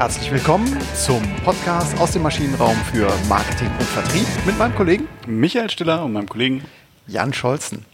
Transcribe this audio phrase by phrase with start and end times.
[0.00, 5.68] Herzlich willkommen zum Podcast aus dem Maschinenraum für Marketing und Vertrieb mit meinem Kollegen Michael
[5.68, 6.64] Stiller und meinem Kollegen
[7.06, 7.84] Jan Scholzen.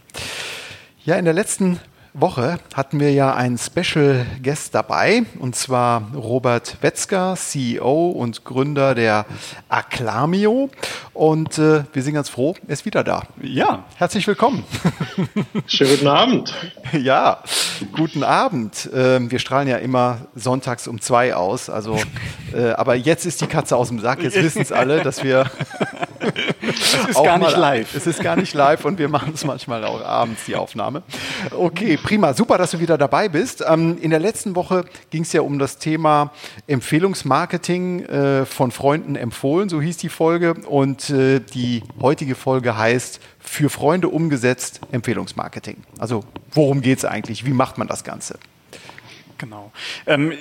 [1.03, 1.81] Ja, in der letzten
[2.19, 8.95] Woche hatten wir ja einen Special Guest dabei, und zwar Robert Wetzger, CEO und Gründer
[8.95, 9.25] der
[9.69, 10.71] Acclamio.
[11.13, 13.23] Und äh, wir sind ganz froh, er ist wieder da.
[13.41, 13.83] Ja.
[13.97, 14.63] Herzlich willkommen.
[15.67, 16.53] Schönen guten Abend.
[16.93, 17.43] Ja,
[17.91, 18.89] guten Abend.
[18.95, 21.69] Ähm, wir strahlen ja immer sonntags um zwei aus.
[21.69, 21.99] Also,
[22.53, 24.23] äh, aber jetzt ist die Katze aus dem Sack.
[24.23, 25.51] Jetzt wissen es alle, dass wir.
[26.61, 27.93] es ist gar nicht mal, live.
[27.93, 31.03] Es ist gar nicht live und wir machen es manchmal auch abends, die Aufnahme.
[31.51, 32.33] Okay, prima.
[32.33, 33.65] Super, dass du wieder dabei bist.
[33.67, 36.31] Ähm, in der letzten Woche ging es ja um das Thema
[36.65, 40.53] Empfehlungsmarketing äh, von Freunden empfohlen, so hieß die Folge.
[40.53, 45.83] Und äh, die heutige Folge heißt für Freunde umgesetzt Empfehlungsmarketing.
[45.99, 47.45] Also worum geht es eigentlich?
[47.45, 48.39] Wie macht man das Ganze?
[49.37, 49.71] Genau.
[50.05, 50.33] Ähm,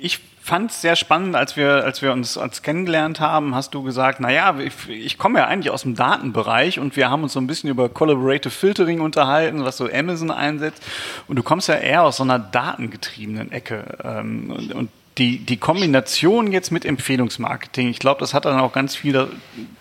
[0.00, 3.82] ich fand es sehr spannend, als wir, als wir uns als kennengelernt haben, hast du
[3.82, 7.40] gesagt, naja, ich, ich komme ja eigentlich aus dem Datenbereich und wir haben uns so
[7.40, 10.82] ein bisschen über Collaborative Filtering unterhalten, was so Amazon einsetzt.
[11.26, 13.98] Und du kommst ja eher aus so einer datengetriebenen Ecke.
[14.02, 18.72] Ähm, und, und die, die Kombination jetzt mit Empfehlungsmarketing, ich glaube, das hat dann auch
[18.72, 19.28] ganz viel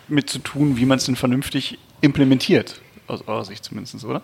[0.10, 4.22] damit zu tun, wie man es denn vernünftig implementiert, aus eurer Sicht zumindest, oder?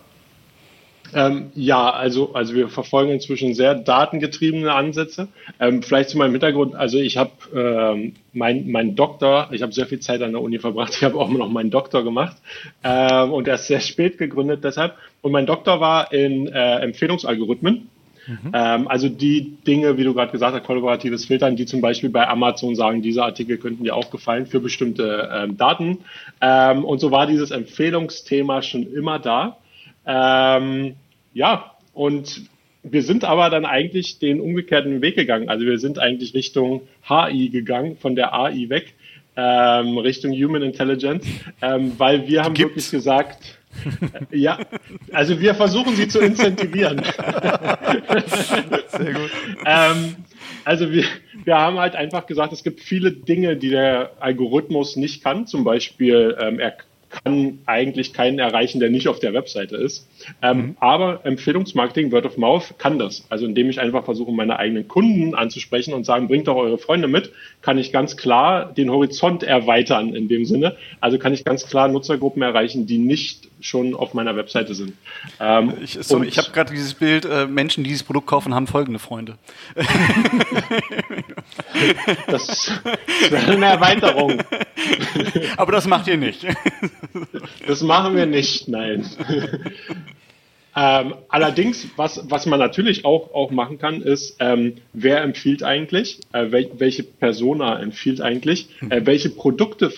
[1.12, 5.28] Ähm, ja, also, also wir verfolgen inzwischen sehr datengetriebene Ansätze.
[5.60, 9.86] Ähm, vielleicht zu meinem Hintergrund, also ich habe ähm, mein, mein Doktor, ich habe sehr
[9.86, 12.36] viel Zeit an der Uni verbracht, ich habe auch noch meinen Doktor gemacht
[12.82, 14.94] ähm, und er ist sehr spät gegründet deshalb.
[15.20, 17.90] Und mein Doktor war in äh, Empfehlungsalgorithmen.
[18.26, 18.52] Mhm.
[18.54, 22.26] Ähm, also die Dinge, wie du gerade gesagt hast, kollaboratives Filtern, die zum Beispiel bei
[22.26, 25.98] Amazon sagen, diese Artikel könnten dir auch gefallen für bestimmte ähm, Daten.
[26.40, 29.58] Ähm, und so war dieses Empfehlungsthema schon immer da.
[30.06, 30.96] Ähm,
[31.32, 32.42] ja, und
[32.82, 35.48] wir sind aber dann eigentlich den umgekehrten Weg gegangen.
[35.48, 38.94] Also wir sind eigentlich Richtung HI gegangen, von der AI weg,
[39.36, 41.26] ähm, Richtung Human Intelligence,
[41.62, 42.70] ähm, weil wir haben Gibt's.
[42.70, 43.58] wirklich gesagt,
[44.30, 44.58] äh, ja,
[45.12, 47.02] also wir versuchen sie zu incentivieren.
[48.88, 49.30] Sehr gut.
[49.64, 50.16] ähm,
[50.64, 51.04] also wir,
[51.44, 55.46] wir haben halt einfach gesagt, es gibt viele Dinge, die der Algorithmus nicht kann.
[55.46, 56.76] Zum Beispiel, ähm, er
[57.22, 60.08] kann eigentlich keinen erreichen, der nicht auf der Webseite ist.
[60.42, 60.76] Ähm, mhm.
[60.80, 63.24] Aber Empfehlungsmarketing, Word of Mouth, kann das.
[63.28, 67.08] Also indem ich einfach versuche, meine eigenen Kunden anzusprechen und sagen, bringt doch eure Freunde
[67.08, 67.32] mit,
[67.62, 70.76] kann ich ganz klar den Horizont erweitern in dem Sinne.
[71.00, 74.94] Also kann ich ganz klar Nutzergruppen erreichen, die nicht schon auf meiner Webseite sind.
[75.40, 78.98] Ähm, ich ich habe gerade dieses Bild, äh, Menschen, die dieses Produkt kaufen, haben folgende
[78.98, 79.38] Freunde.
[82.26, 82.72] das
[83.30, 84.42] wäre eine Erweiterung.
[85.56, 86.46] Aber das macht ihr nicht.
[87.66, 89.04] Das machen wir nicht, nein.
[90.76, 96.18] Ähm, allerdings, was, was man natürlich auch, auch machen kann, ist, ähm, wer empfiehlt eigentlich,
[96.32, 99.92] äh, wel, welche Persona empfiehlt eigentlich, äh, welche Produkte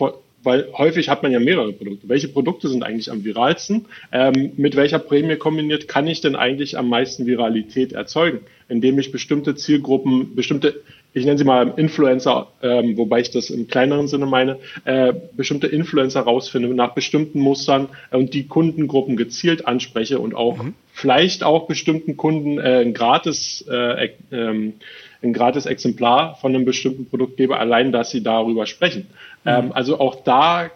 [0.47, 2.09] weil häufig hat man ja mehrere Produkte.
[2.09, 3.87] Welche Produkte sind eigentlich am viralsten?
[4.13, 8.41] Ähm, mit welcher Prämie kombiniert kann ich denn eigentlich am meisten Viralität erzeugen?
[8.69, 10.83] Indem ich bestimmte Zielgruppen, bestimmte,
[11.17, 15.67] ich nenne sie mal Influencer, ähm, wobei ich das im kleineren Sinne meine, äh, bestimmte
[15.67, 20.75] Influencer rausfinde nach bestimmten Mustern und die Kundengruppen gezielt anspreche und auch mhm.
[20.93, 24.75] vielleicht auch bestimmten Kunden äh, ein gratis äh, ähm,
[25.23, 29.07] ein gratis Exemplar von einem bestimmten Produkt gebe, allein dass sie darüber sprechen.
[29.45, 29.51] Mhm.
[29.51, 30.71] Ähm, also auch da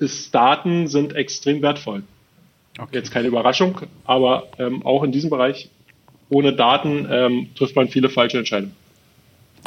[0.00, 2.02] ist Daten sind extrem wertvoll.
[2.80, 2.96] Okay.
[2.96, 5.70] Jetzt keine Überraschung, aber ähm, auch in diesem Bereich
[6.30, 8.74] ohne Daten ähm, trifft man viele falsche Entscheidungen.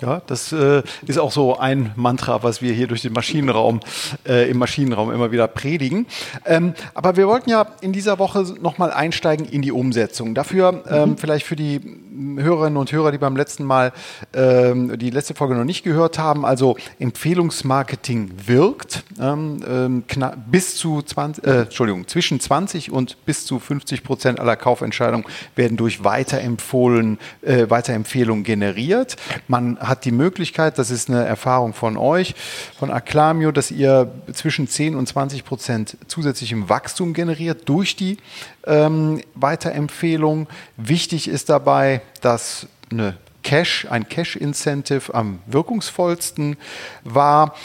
[0.02, 3.79] Ja, das äh, ist auch so ein Mantra, was wir hier durch den Maschinenraum,
[4.28, 6.07] äh, im Maschinenraum immer wieder predigen.
[6.46, 10.34] Ähm, aber wir wollten ja in dieser Woche nochmal einsteigen in die Umsetzung.
[10.34, 11.18] Dafür ähm, mhm.
[11.18, 12.01] vielleicht für die
[12.38, 13.94] Hörerinnen und Hörer, die beim letzten Mal
[14.34, 19.04] ähm, die letzte Folge noch nicht gehört haben, also Empfehlungsmarketing wirkt.
[19.20, 20.04] Ähm, ähm
[20.52, 25.78] bis zu 20, äh, Entschuldigung, zwischen 20 und bis zu 50 Prozent aller Kaufentscheidungen werden
[25.78, 29.16] durch Weiterempfohlen, äh, Weiterempfehlungen generiert.
[29.47, 32.35] Man hat die Möglichkeit, das ist eine Erfahrung von euch,
[32.78, 38.18] von Acclamio, dass ihr zwischen 10 und 20 Prozent zusätzlichem Wachstum generiert durch die
[38.66, 40.47] ähm, Weiterempfehlung.
[40.78, 46.58] Wichtig ist dabei, dass eine Cash, ein Cash-Incentive am wirkungsvollsten
[47.03, 47.55] war,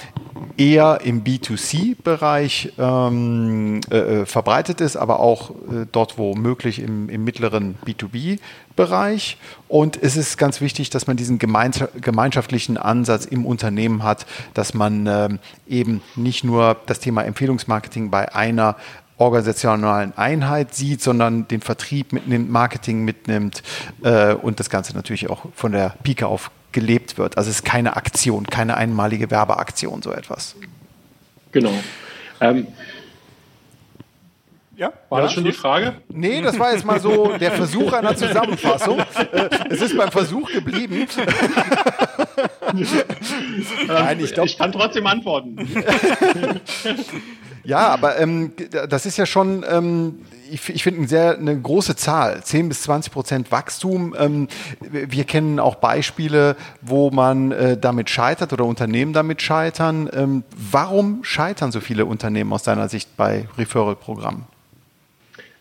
[0.57, 7.09] eher im B2C-Bereich ähm, äh, äh, verbreitet ist, aber auch äh, dort, wo möglich im,
[7.09, 9.37] im mittleren B2B-Bereich.
[9.69, 15.07] Und es ist ganz wichtig, dass man diesen gemeinschaftlichen Ansatz im Unternehmen hat, dass man
[15.07, 15.29] äh,
[15.69, 18.77] eben nicht nur das Thema Empfehlungsmarketing bei einer
[19.19, 23.63] organisationalen Einheit sieht, sondern den Vertrieb mitnimmt, Marketing mitnimmt
[24.03, 27.39] äh, und das Ganze natürlich auch von der Pike auf gelebt wird.
[27.39, 30.55] Also es ist keine Aktion, keine einmalige Werbeaktion, so etwas.
[31.51, 31.73] Genau.
[32.39, 32.67] Ähm,
[34.77, 35.95] ja, war ja, das schon die Frage?
[36.11, 38.99] Nee, das war jetzt mal so der Versuch einer Zusammenfassung.
[38.99, 41.07] Äh, es ist beim Versuch geblieben.
[43.87, 45.57] Nein, ich, glaub, ich kann trotzdem antworten.
[47.67, 48.53] ja, aber ähm,
[48.89, 50.21] das ist ja schon, ähm,
[50.51, 54.15] ich, ich finde, eine sehr eine große Zahl, 10 bis 20 Prozent Wachstum.
[54.19, 54.49] Ähm,
[54.81, 60.09] wir kennen auch Beispiele, wo man äh, damit scheitert oder Unternehmen damit scheitern.
[60.13, 64.45] Ähm, warum scheitern so viele Unternehmen aus deiner Sicht bei Referral-Programmen?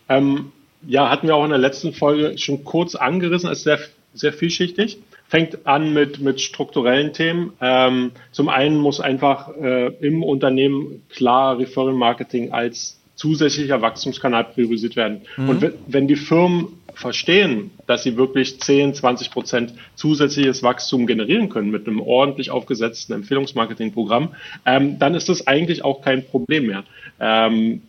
[0.08, 0.52] Ähm,
[0.86, 3.80] ja, hatten wir auch in der letzten Folge schon kurz angerissen, ist sehr,
[4.14, 4.98] sehr vielschichtig.
[5.28, 7.52] Fängt an mit, mit strukturellen Themen.
[7.60, 14.94] Ähm, zum einen muss einfach äh, im Unternehmen klar Referral Marketing als zusätzlicher Wachstumskanal priorisiert
[14.94, 15.22] werden.
[15.36, 15.48] Mhm.
[15.48, 21.70] Und wenn die Firmen verstehen, dass sie wirklich 10, 20 Prozent zusätzliches Wachstum generieren können
[21.70, 24.34] mit einem ordentlich aufgesetzten Empfehlungsmarketingprogramm,
[24.64, 26.84] ähm, dann ist das eigentlich auch kein Problem mehr.
[27.20, 27.82] Ähm,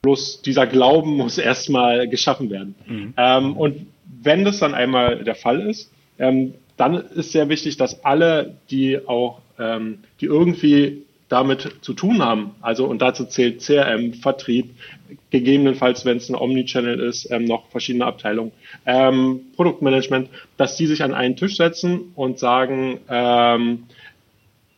[0.00, 2.74] Bloß dieser Glauben muss erstmal geschaffen werden.
[2.86, 3.14] Mhm.
[3.16, 3.86] Ähm, und
[4.22, 9.06] wenn das dann einmal der Fall ist, ähm, dann ist sehr wichtig, dass alle, die
[9.06, 14.70] auch, ähm, die irgendwie damit zu tun haben, also und dazu zählt CRM, Vertrieb,
[15.30, 18.52] gegebenenfalls, wenn es ein Omnichannel ist, ähm, noch verschiedene Abteilungen,
[18.86, 23.84] ähm, Produktmanagement, dass die sich an einen Tisch setzen und sagen, ähm,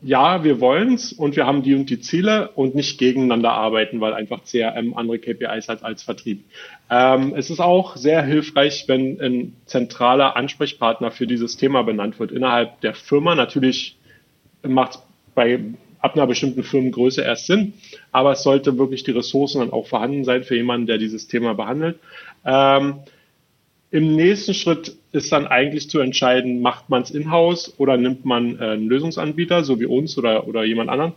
[0.02, 4.14] ja, wir wollen's und wir haben die und die Ziele und nicht gegeneinander arbeiten, weil
[4.14, 6.44] einfach CRM andere KPIs hat als Vertrieb.
[6.91, 12.32] Ähm, es ist auch sehr hilfreich, wenn ein zentraler Ansprechpartner für dieses Thema benannt wird
[12.32, 13.35] innerhalb der Firma.
[13.35, 13.97] Natürlich
[14.62, 15.02] macht es
[15.35, 15.61] bei
[16.00, 17.75] ab einer bestimmten Firmengröße erst Sinn,
[18.11, 21.55] aber es sollte wirklich die Ressourcen dann auch vorhanden sein für jemanden, der dieses Thema
[21.55, 21.99] behandelt.
[22.44, 23.00] Ähm,
[23.91, 28.59] im nächsten Schritt ist dann eigentlich zu entscheiden, macht man es in-house oder nimmt man
[28.59, 31.13] äh, einen Lösungsanbieter, so wie uns oder, oder jemand anderen.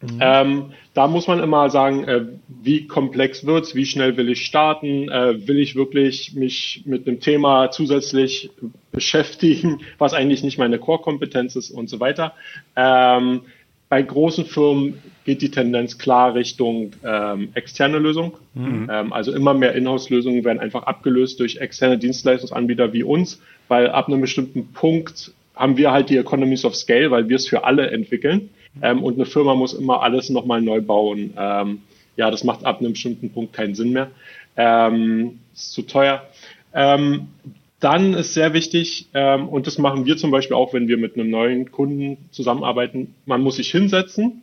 [0.00, 0.18] Mhm.
[0.20, 0.64] Ähm,
[0.94, 2.26] da muss man immer sagen, äh,
[2.62, 7.20] wie komplex wird's, wie schnell will ich starten, äh, will ich wirklich mich mit einem
[7.20, 8.50] Thema zusätzlich
[8.92, 12.34] beschäftigen, was eigentlich nicht meine Core-Kompetenz ist und so weiter.
[12.76, 13.42] Ähm,
[13.88, 18.36] bei großen Firmen geht die Tendenz klar Richtung ähm, externe Lösung.
[18.54, 18.88] Mhm.
[18.90, 24.08] Ähm, also immer mehr Inhouse-Lösungen werden einfach abgelöst durch externe Dienstleistungsanbieter wie uns, weil ab
[24.08, 27.90] einem bestimmten Punkt haben wir halt die Economies of Scale, weil wir es für alle
[27.90, 28.50] entwickeln.
[28.82, 31.32] Ähm, und eine Firma muss immer alles nochmal neu bauen.
[31.36, 31.82] Ähm,
[32.16, 34.10] ja, das macht ab einem bestimmten Punkt keinen Sinn mehr.
[34.56, 36.22] Ähm, ist zu teuer.
[36.74, 37.28] Ähm,
[37.80, 41.14] dann ist sehr wichtig, ähm, und das machen wir zum Beispiel auch, wenn wir mit
[41.14, 44.42] einem neuen Kunden zusammenarbeiten, man muss sich hinsetzen,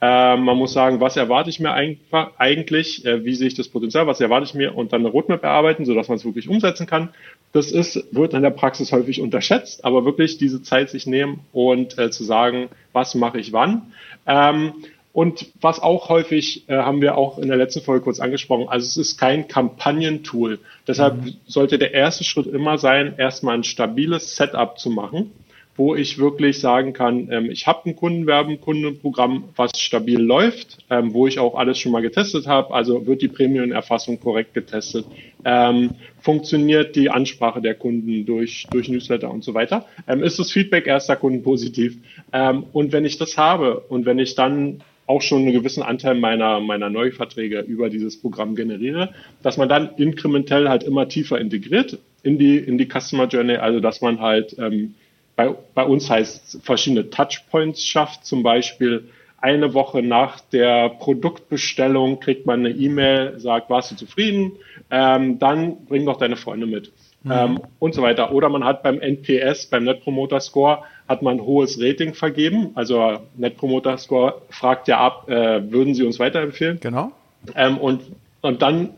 [0.00, 4.08] äh, man muss sagen, was erwarte ich mir eigentlich, äh, wie sehe ich das Potenzial,
[4.08, 7.10] was erwarte ich mir und dann eine Roadmap erarbeiten, sodass man es wirklich umsetzen kann.
[7.52, 11.98] Das ist, wird in der Praxis häufig unterschätzt, aber wirklich diese Zeit sich nehmen und
[11.98, 13.92] äh, zu sagen, was mache ich wann.
[14.26, 14.72] Ähm,
[15.12, 18.86] und was auch häufig, äh, haben wir auch in der letzten Folge kurz angesprochen, also
[18.86, 20.58] es ist kein Kampagnentool.
[20.86, 21.34] Deshalb mhm.
[21.46, 25.32] sollte der erste Schritt immer sein, erstmal ein stabiles Setup zu machen,
[25.76, 31.12] wo ich wirklich sagen kann, ähm, ich habe ein Kundenwerben, Kundenprogramm, was stabil läuft, ähm,
[31.12, 32.72] wo ich auch alles schon mal getestet habe.
[32.72, 35.04] Also wird die Prämienerfassung korrekt getestet,
[35.44, 39.84] ähm, funktioniert die Ansprache der Kunden durch, durch Newsletter und so weiter.
[40.08, 41.98] Ähm, ist das Feedback erster Kunden positiv?
[42.32, 46.14] Ähm, und wenn ich das habe und wenn ich dann auch schon einen gewissen Anteil
[46.14, 49.10] meiner, meiner Neuverträge über dieses Programm generiere,
[49.42, 53.80] dass man dann inkrementell halt immer tiefer integriert in die, in die Customer Journey, also
[53.80, 54.94] dass man halt ähm,
[55.36, 62.46] bei, bei uns heißt verschiedene Touchpoints schafft, zum Beispiel eine Woche nach der Produktbestellung kriegt
[62.46, 64.52] man eine E-Mail, sagt, warst du zufrieden?
[64.90, 66.92] Ähm, dann bring doch deine Freunde mit.
[67.24, 67.32] Mhm.
[67.32, 68.32] Ähm, und so weiter.
[68.32, 72.70] Oder man hat beim NPS, beim Net Promoter Score, hat man ein hohes Rating vergeben.
[72.74, 76.80] Also Net Promoter Score fragt ja ab, äh, würden Sie uns weiterempfehlen?
[76.80, 77.12] Genau.
[77.54, 78.02] Ähm, und,
[78.40, 78.90] und dann,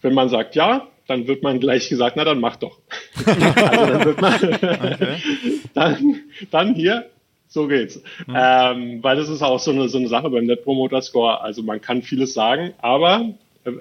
[0.00, 2.78] wenn man sagt ja, dann wird man gleich gesagt, na dann mach doch.
[3.26, 5.16] also dann wird man okay.
[5.74, 6.16] dann,
[6.50, 7.06] dann hier,
[7.48, 8.02] so geht's.
[8.26, 8.34] Mhm.
[8.36, 11.40] Ähm, weil das ist auch so eine, so eine Sache beim Net Promoter Score.
[11.40, 13.34] Also man kann vieles sagen, aber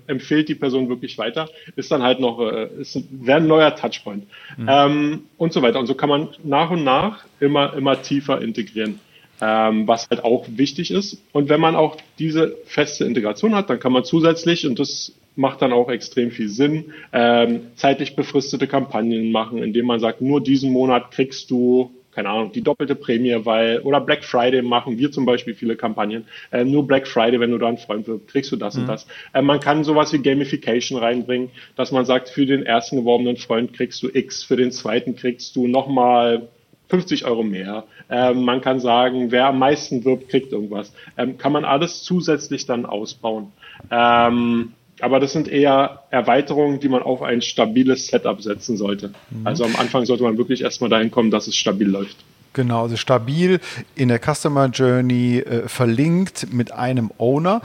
[0.07, 4.25] empfiehlt die Person wirklich weiter, ist dann halt noch, äh, ist, wäre ein neuer Touchpoint.
[4.57, 4.67] Mhm.
[4.69, 5.79] Ähm, und so weiter.
[5.79, 8.99] Und so kann man nach und nach immer, immer tiefer integrieren.
[9.43, 11.19] Ähm, was halt auch wichtig ist.
[11.31, 15.63] Und wenn man auch diese feste Integration hat, dann kann man zusätzlich, und das macht
[15.63, 20.71] dann auch extrem viel Sinn, ähm, zeitlich befristete Kampagnen machen, indem man sagt, nur diesen
[20.71, 25.25] Monat kriegst du keine Ahnung, die doppelte Prämie, weil, oder Black Friday machen wir zum
[25.25, 26.25] Beispiel viele Kampagnen.
[26.51, 28.81] Äh, nur Black Friday, wenn du da einen Freund wirst, kriegst du das mhm.
[28.81, 29.07] und das.
[29.33, 33.73] Äh, man kann sowas wie Gamification reinbringen, dass man sagt, für den ersten geworbenen Freund
[33.73, 36.49] kriegst du X, für den zweiten kriegst du nochmal
[36.89, 37.85] 50 Euro mehr.
[38.09, 40.93] Ähm, man kann sagen, wer am meisten wirbt, kriegt irgendwas.
[41.17, 43.53] Ähm, kann man alles zusätzlich dann ausbauen.
[43.89, 49.13] Ähm, aber das sind eher Erweiterungen, die man auf ein stabiles Setup setzen sollte.
[49.29, 49.47] Mhm.
[49.47, 52.17] Also am Anfang sollte man wirklich erstmal dahin kommen, dass es stabil läuft.
[52.53, 53.61] Genau, also stabil
[53.95, 57.61] in der Customer Journey äh, verlinkt mit einem Owner.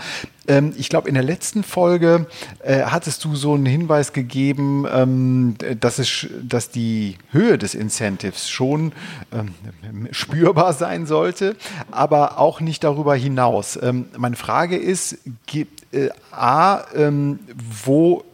[0.47, 2.26] Ähm, ich glaube, in der letzten Folge
[2.62, 8.49] äh, hattest du so einen Hinweis gegeben, ähm, dass, es, dass die Höhe des Incentives
[8.49, 8.93] schon
[9.33, 11.57] ähm, spürbar sein sollte,
[11.90, 13.76] aber auch nicht darüber hinaus.
[13.83, 15.19] Ähm, meine Frage ist,
[15.97, 17.38] äh, A, ähm,
[17.85, 18.25] wo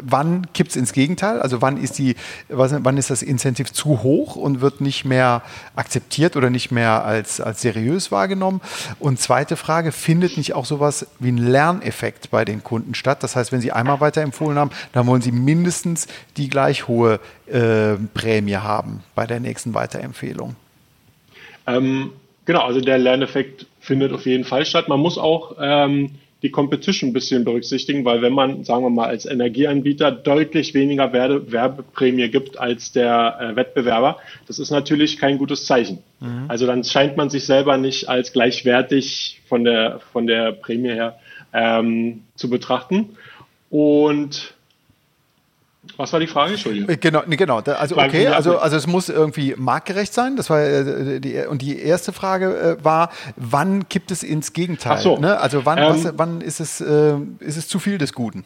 [0.00, 1.40] wann kippt es ins Gegenteil?
[1.40, 2.14] Also wann ist, die,
[2.48, 5.42] wann ist das Incentive zu hoch und wird nicht mehr
[5.74, 8.60] akzeptiert oder nicht mehr als, als seriös wahrgenommen?
[8.98, 13.22] Und zweite Frage, findet nicht auch sowas wie ein Lerneffekt bei den Kunden statt?
[13.22, 16.06] Das heißt, wenn Sie einmal weiterempfohlen haben, dann wollen Sie mindestens
[16.36, 20.54] die gleich hohe äh, Prämie haben bei der nächsten Weiterempfehlung.
[21.66, 22.12] Ähm,
[22.44, 24.88] genau, also der Lerneffekt findet auf jeden Fall statt.
[24.88, 29.08] Man muss auch ähm, die Competition ein bisschen berücksichtigen, weil wenn man, sagen wir mal,
[29.08, 35.38] als Energieanbieter deutlich weniger Werbe Werbeprämie gibt als der äh, Wettbewerber, das ist natürlich kein
[35.38, 35.98] gutes Zeichen.
[36.20, 36.44] Mhm.
[36.48, 41.18] Also dann scheint man sich selber nicht als gleichwertig von der, von der Prämie her
[41.52, 43.16] ähm, zu betrachten.
[43.68, 44.54] Und
[45.96, 46.52] was war die Frage?
[46.52, 46.90] Entschuldigung.
[46.90, 47.58] Äh, genau, genau.
[47.58, 50.36] Also okay, also, also es muss irgendwie marktgerecht sein.
[50.36, 54.96] Das war äh, die, und die erste Frage äh, war, wann kippt es ins Gegenteil?
[54.96, 55.16] Ach so.
[55.16, 55.38] Ne?
[55.38, 58.44] Also wann, ähm, was, wann ist es, äh, ist es zu viel des Guten?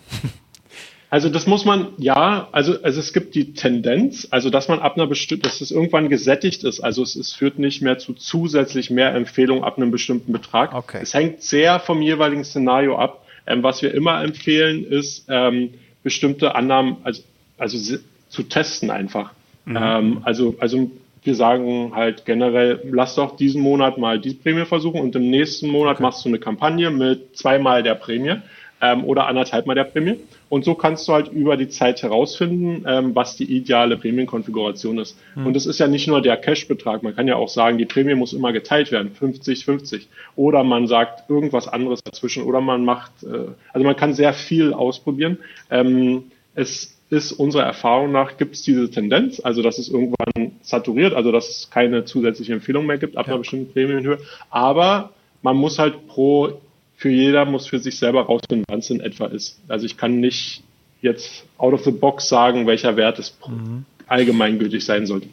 [1.11, 4.97] Also das muss man, ja, also, also es gibt die Tendenz, also dass man ab
[4.97, 6.81] einer bestimmten, dass es irgendwann gesättigt ist.
[6.81, 10.75] Also es, es führt nicht mehr zu zusätzlich mehr Empfehlungen ab einem bestimmten Betrag.
[10.75, 10.99] Okay.
[11.03, 13.25] Es hängt sehr vom jeweiligen Szenario ab.
[13.47, 15.75] Ähm, was wir immer empfehlen, ist ähm,
[16.05, 17.23] bestimmte Annahmen, also
[17.59, 19.33] also zu testen einfach.
[19.65, 19.79] Mhm.
[19.81, 20.91] Ähm, also, also
[21.23, 25.69] wir sagen halt generell, lass doch diesen Monat mal diese Prämie versuchen und im nächsten
[25.69, 26.03] Monat okay.
[26.03, 28.37] machst du eine Kampagne mit zweimal der Prämie
[28.85, 30.17] ähm, oder anderthalb mal der Prämie.
[30.51, 35.17] Und so kannst du halt über die Zeit herausfinden, ähm, was die ideale Prämienkonfiguration ist.
[35.35, 35.47] Mhm.
[35.47, 37.03] Und es ist ja nicht nur der Cash-Betrag.
[37.03, 40.09] Man kann ja auch sagen, die Prämie muss immer geteilt werden, 50, 50.
[40.37, 42.43] Oder man sagt irgendwas anderes dazwischen.
[42.43, 45.39] Oder man macht, äh, also man kann sehr viel ausprobieren.
[45.71, 46.25] Ähm,
[46.55, 51.33] es ist unserer Erfahrung nach, gibt es diese Tendenz, also dass es irgendwann saturiert, also
[51.33, 53.33] dass es keine zusätzliche Empfehlung mehr gibt ab ja.
[53.33, 54.19] einer bestimmten Prämienhöhe.
[54.51, 55.11] Aber
[55.43, 56.61] man muss halt pro,
[56.97, 59.61] für jeder muss für sich selber rausfinden, wann es in etwa ist.
[59.69, 60.63] Also ich kann nicht
[61.01, 63.85] jetzt out of the box sagen, welcher Wert es mhm.
[64.07, 65.29] allgemeingültig sein sollte.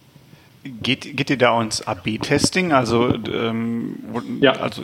[0.64, 2.72] Geht, geht ihr da ins AB-Testing?
[2.72, 3.96] Also, ähm,
[4.42, 4.52] ja.
[4.54, 4.84] also,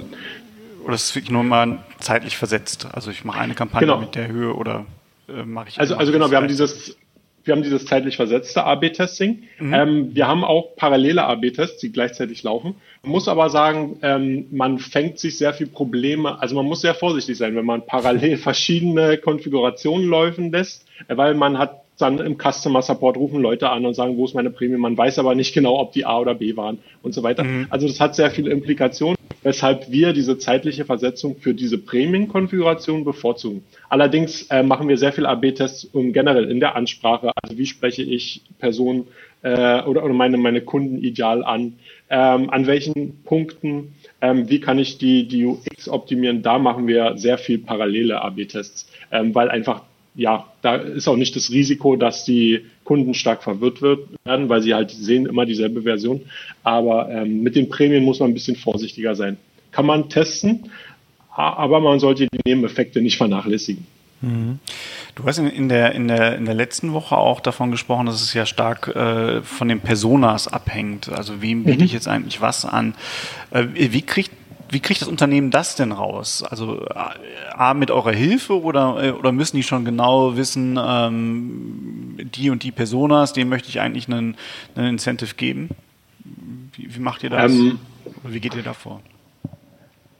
[0.84, 2.88] oder ist es wirklich nur mal zeitlich versetzt?
[2.92, 4.00] Also ich mache eine Kampagne genau.
[4.00, 4.86] mit der Höhe oder
[5.28, 5.80] äh, mache ich.
[5.80, 6.98] Also, also genau, wir haben dieses,
[7.48, 9.44] wir haben dieses zeitlich versetzte AB-Testing.
[9.60, 9.74] Mhm.
[9.74, 12.76] Ähm, wir haben auch parallele AB-Tests, die gleichzeitig laufen.
[13.04, 16.96] Man muss aber sagen, ähm, man fängt sich sehr viel Probleme, also man muss sehr
[16.96, 22.82] vorsichtig sein, wenn man parallel verschiedene Konfigurationen laufen lässt, weil man hat dann im Customer
[22.82, 24.78] Support rufen Leute an und sagen, wo ist meine Prämie?
[24.78, 27.44] Man weiß aber nicht genau, ob die A oder B waren und so weiter.
[27.44, 27.68] Mhm.
[27.70, 33.64] Also das hat sehr viele Implikationen, weshalb wir diese zeitliche Versetzung für diese Prämienkonfiguration bevorzugen.
[33.90, 37.32] Allerdings äh, machen wir sehr viel AB-Tests um generell in der Ansprache.
[37.42, 39.08] Also wie spreche ich Personen
[39.42, 41.80] äh, oder, oder meine, meine Kunden ideal an?
[42.10, 43.96] Ähm, an welchen Punkten?
[44.22, 46.42] Ähm, wie kann ich die, die UX optimieren?
[46.42, 49.82] Da machen wir sehr viel parallele AB-Tests, ähm, weil einfach
[50.18, 54.74] ja, da ist auch nicht das Risiko, dass die Kunden stark verwirrt werden, weil sie
[54.74, 56.22] halt sehen immer dieselbe Version.
[56.64, 59.38] Aber ähm, mit den Prämien muss man ein bisschen vorsichtiger sein.
[59.72, 60.72] Kann man testen,
[61.30, 63.86] aber man sollte die Nebeneffekte nicht vernachlässigen.
[64.22, 64.58] Mhm.
[65.14, 68.34] Du hast in der, in, der, in der letzten Woche auch davon gesprochen, dass es
[68.34, 71.10] ja stark äh, von den Personas abhängt.
[71.10, 71.86] Also wem biete mhm.
[71.86, 72.96] ich jetzt eigentlich was an?
[73.52, 74.32] Äh, wie kriegt
[74.70, 76.44] wie kriegt das Unternehmen das denn raus?
[76.44, 82.50] Also A, mit eurer Hilfe oder, äh, oder müssen die schon genau wissen, ähm, die
[82.50, 84.36] und die Personas, dem möchte ich eigentlich einen,
[84.76, 85.70] einen Incentive geben?
[86.76, 87.52] Wie, wie macht ihr das?
[87.52, 87.80] Ähm,
[88.24, 89.02] wie geht ihr da vor?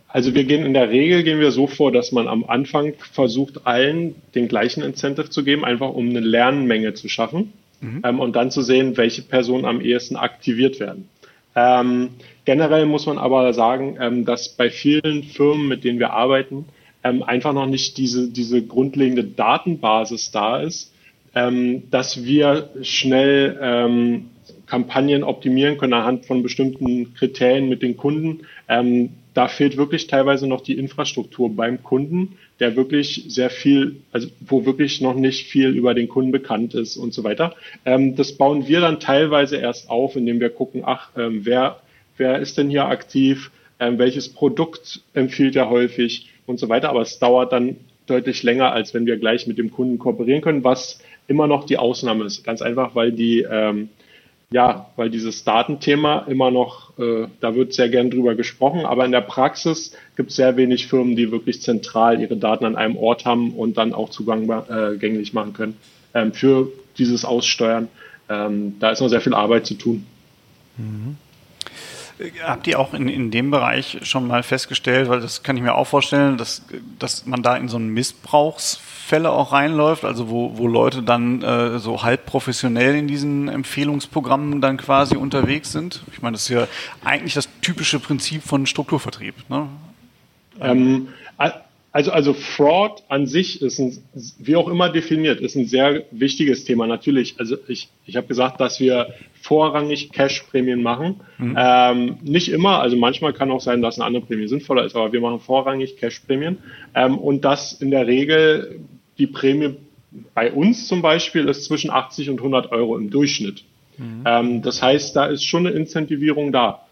[0.08, 3.68] Also wir gehen in der Regel gehen wir so vor, dass man am Anfang versucht,
[3.68, 8.02] allen den gleichen Incentive zu geben, einfach um eine Lernmenge zu schaffen mhm.
[8.04, 11.10] ähm, und dann zu sehen, welche Personen am ehesten aktiviert werden.
[11.56, 12.12] Ähm,
[12.48, 16.64] generell muss man aber sagen, ähm, dass bei vielen Firmen, mit denen wir arbeiten,
[17.04, 20.94] ähm, einfach noch nicht diese, diese grundlegende Datenbasis da ist,
[21.36, 24.30] ähm, dass wir schnell ähm,
[24.66, 30.48] Kampagnen optimieren können anhand von bestimmten Kriterien mit den Kunden, ähm, da fehlt wirklich teilweise
[30.48, 35.72] noch die Infrastruktur beim Kunden, der wirklich sehr viel, also wo wirklich noch nicht viel
[35.76, 37.54] über den Kunden bekannt ist und so weiter.
[37.86, 41.82] Das bauen wir dann teilweise erst auf, indem wir gucken, ach, wer,
[42.18, 46.90] wer ist denn hier aktiv, ähm, welches Produkt empfiehlt er häufig und so weiter.
[46.90, 50.64] Aber es dauert dann deutlich länger, als wenn wir gleich mit dem Kunden kooperieren können,
[50.64, 52.44] was immer noch die Ausnahme ist.
[52.44, 53.90] Ganz einfach, weil die ähm,
[54.50, 59.12] ja, weil dieses Datenthema immer noch, äh, da wird sehr gern drüber gesprochen, aber in
[59.12, 63.26] der Praxis gibt es sehr wenig Firmen, die wirklich zentral ihre Daten an einem Ort
[63.26, 65.78] haben und dann auch zugänglich äh, machen können
[66.14, 67.90] ähm, für dieses Aussteuern.
[68.30, 70.06] Ähm, da ist noch sehr viel Arbeit zu tun.
[70.78, 71.18] Mhm.
[72.44, 75.76] Habt ihr auch in, in dem Bereich schon mal festgestellt, weil das kann ich mir
[75.76, 76.64] auch vorstellen, dass,
[76.98, 81.78] dass man da in so einen Missbrauchsfälle auch reinläuft, also wo, wo Leute dann äh,
[81.78, 86.02] so halb professionell in diesen Empfehlungsprogrammen dann quasi unterwegs sind?
[86.12, 86.68] Ich meine, das ist ja
[87.04, 89.36] eigentlich das typische Prinzip von Strukturvertrieb.
[89.50, 89.68] Ne?
[90.60, 91.10] Ähm,
[91.98, 93.98] also, also Fraud an sich ist ein,
[94.38, 96.86] wie auch immer definiert, ist ein sehr wichtiges Thema.
[96.86, 101.22] Natürlich, also ich, ich habe gesagt, dass wir vorrangig Cash-Prämien machen.
[101.40, 101.58] Mhm.
[101.60, 105.12] Ähm, nicht immer, also manchmal kann auch sein, dass eine andere Prämie sinnvoller ist, aber
[105.12, 106.60] wir machen vorrangig Cash-Prämien.
[106.94, 108.80] Ähm, und das in der Regel,
[109.18, 109.78] die Prämie
[110.36, 113.64] bei uns zum Beispiel ist zwischen 80 und 100 Euro im Durchschnitt.
[113.98, 114.24] Mhm.
[114.24, 116.84] Ähm, das heißt, da ist schon eine Incentivierung da.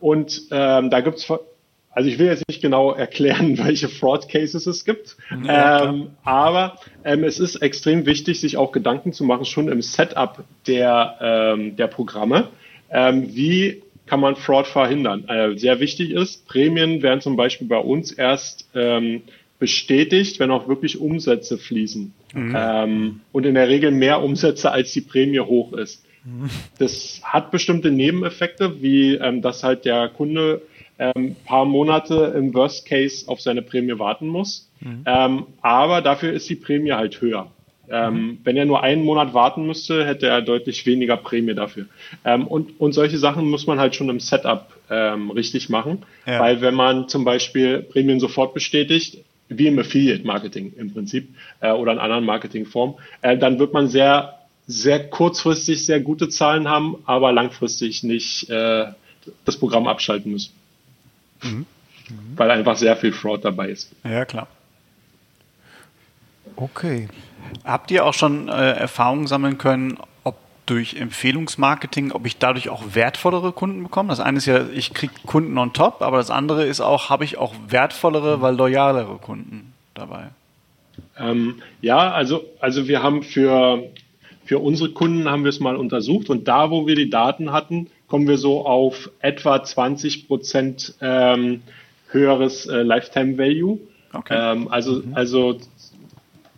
[0.00, 1.30] Und ähm, da gibt's
[1.94, 6.78] also ich will jetzt nicht genau erklären, welche Fraud Cases es gibt, ja, ähm, aber
[7.04, 11.76] ähm, es ist extrem wichtig, sich auch Gedanken zu machen, schon im Setup der, ähm,
[11.76, 12.48] der Programme,
[12.90, 15.26] ähm, wie kann man Fraud verhindern.
[15.28, 19.22] Äh, sehr wichtig ist, Prämien werden zum Beispiel bei uns erst ähm,
[19.58, 22.12] bestätigt, wenn auch wirklich Umsätze fließen.
[22.34, 22.54] Mhm.
[22.56, 26.04] Ähm, und in der Regel mehr Umsätze, als die Prämie hoch ist.
[26.24, 26.50] Mhm.
[26.78, 30.60] Das hat bestimmte Nebeneffekte, wie dass halt der Kunde
[30.98, 34.70] ähm, paar Monate im Worst Case auf seine Prämie warten muss.
[34.80, 35.02] Mhm.
[35.06, 37.50] Ähm, aber dafür ist die Prämie halt höher.
[37.90, 38.38] Ähm, mhm.
[38.44, 41.86] Wenn er nur einen Monat warten müsste, hätte er deutlich weniger Prämie dafür.
[42.24, 46.40] Ähm, und, und solche Sachen muss man halt schon im Setup ähm, richtig machen, ja.
[46.40, 51.28] weil wenn man zum Beispiel Prämien sofort bestätigt, wie im Affiliate-Marketing im Prinzip
[51.60, 56.68] äh, oder in anderen Marketingformen, äh, dann wird man sehr, sehr kurzfristig sehr gute Zahlen
[56.68, 58.86] haben, aber langfristig nicht äh,
[59.44, 60.52] das Programm abschalten müssen.
[61.44, 61.66] Mhm.
[62.36, 63.90] Weil einfach sehr viel Fraud dabei ist.
[64.04, 64.46] Ja, klar.
[66.56, 67.08] Okay.
[67.64, 72.82] Habt ihr auch schon äh, Erfahrungen sammeln können, ob durch Empfehlungsmarketing, ob ich dadurch auch
[72.94, 74.10] wertvollere Kunden bekomme?
[74.10, 77.24] Das eine ist ja, ich kriege Kunden on top, aber das andere ist auch, habe
[77.24, 80.28] ich auch wertvollere, weil loyalere Kunden dabei?
[81.18, 83.82] Ähm, ja, also, also wir haben für,
[84.44, 87.88] für unsere Kunden haben wir es mal untersucht und da, wo wir die Daten hatten,
[88.08, 91.62] kommen wir so auf etwa 20 Prozent ähm,
[92.08, 93.78] höheres äh, Lifetime Value.
[94.12, 94.36] Okay.
[94.36, 95.14] Ähm, also, mhm.
[95.14, 95.58] also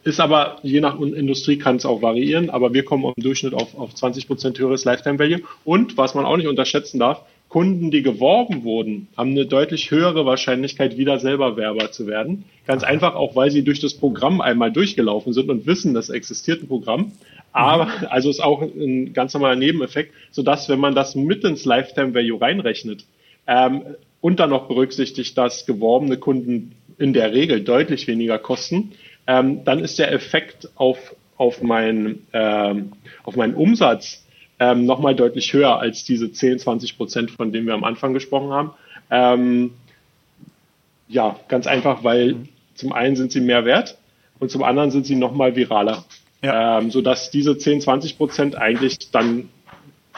[0.04, 3.76] ist aber je nach Industrie kann es auch variieren, aber wir kommen im Durchschnitt auf,
[3.76, 5.40] auf 20 Prozent höheres Lifetime Value.
[5.64, 10.26] Und was man auch nicht unterschätzen darf, Kunden, die geworben wurden, haben eine deutlich höhere
[10.26, 12.44] Wahrscheinlichkeit, wieder selber Werber zu werden.
[12.66, 16.62] Ganz einfach auch, weil sie durch das Programm einmal durchgelaufen sind und wissen, das existiert
[16.62, 17.12] ein Programm.
[17.56, 18.06] Aber, mhm.
[18.10, 22.38] also ist auch ein ganz normaler Nebeneffekt, sodass, wenn man das mit ins Lifetime Value
[22.38, 23.06] reinrechnet,
[23.46, 23.82] ähm,
[24.20, 28.92] und dann noch berücksichtigt, dass geworbene Kunden in der Regel deutlich weniger kosten,
[29.26, 32.92] ähm, dann ist der Effekt auf, auf, mein, ähm,
[33.24, 34.26] auf meinen Umsatz
[34.58, 38.50] ähm, nochmal deutlich höher als diese 10, 20 Prozent, von denen wir am Anfang gesprochen
[38.50, 38.70] haben.
[39.10, 39.70] Ähm,
[41.08, 42.48] ja, ganz einfach, weil mhm.
[42.74, 43.96] zum einen sind sie mehr wert
[44.40, 46.04] und zum anderen sind sie nochmal viraler
[46.46, 46.78] ja.
[46.78, 49.48] ähm, sodass diese 10, 20 Prozent eigentlich dann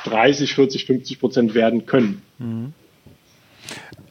[0.04, 2.22] 30, 40, 50 Prozent werden können.
[2.38, 2.72] Mhm.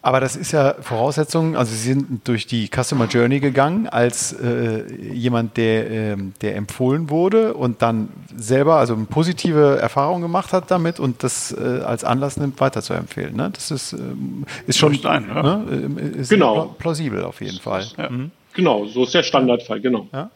[0.08, 4.86] Aber das ist ja Voraussetzung, also Sie sind durch die Customer Journey gegangen als äh,
[5.12, 10.72] jemand, der, äh, der empfohlen wurde und dann selber also eine positive Erfahrung gemacht hat
[10.72, 13.36] damit und das äh, als Anlass nimmt, weiter zu empfehlen.
[13.36, 13.50] Ne?
[13.52, 15.44] Das ist, ähm, ist schon sein, ja.
[15.44, 15.90] ne?
[16.16, 16.76] Äh, ist genau.
[16.78, 17.86] plausibel auf jeden Fall.
[17.98, 18.10] Ja.
[18.10, 18.32] Mhm.
[18.54, 20.08] Genau, so ist der Standardfall, genau.
[20.14, 20.30] Ja.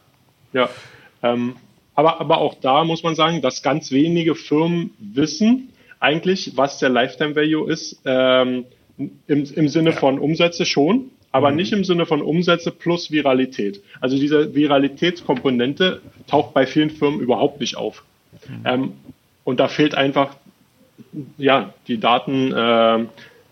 [0.52, 0.70] ja.
[1.24, 1.56] Ähm,
[1.96, 6.90] aber, aber auch da muss man sagen, dass ganz wenige Firmen wissen eigentlich, was der
[6.90, 8.66] Lifetime Value ist, ähm,
[8.98, 9.96] im, im Sinne ja.
[9.96, 11.58] von Umsätze schon, aber mhm.
[11.58, 13.82] nicht im Sinne von Umsätze plus Viralität.
[14.00, 18.04] Also diese Viralitätskomponente taucht bei vielen Firmen überhaupt nicht auf.
[18.48, 18.62] Mhm.
[18.66, 18.92] Ähm,
[19.44, 20.36] und da fehlt einfach
[21.38, 23.06] ja die Daten, äh,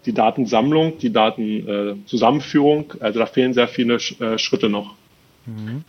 [0.05, 2.93] die Datensammlung, die Datenzusammenführung.
[2.99, 4.95] Äh, also da fehlen sehr viele äh, Schritte noch.
[5.45, 5.83] Mhm.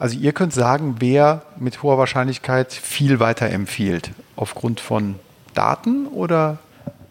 [0.00, 5.16] Also ihr könnt sagen, wer mit hoher Wahrscheinlichkeit viel weiter empfiehlt, aufgrund von
[5.54, 6.58] Daten oder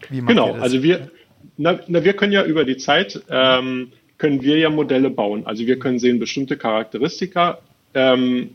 [0.08, 1.08] wie macht Genau, also wir,
[1.56, 5.46] na, na, wir können ja über die Zeit, ähm, können wir ja Modelle bauen.
[5.46, 7.58] Also wir können sehen bestimmte Charakteristika,
[7.94, 8.50] ähm,